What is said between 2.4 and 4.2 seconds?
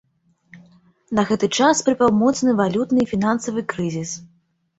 валютны і фінансавы крызіс.